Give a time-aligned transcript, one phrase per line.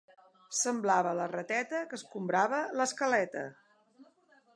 [0.59, 3.45] Semblava la rateta que escombrava l'escaleta.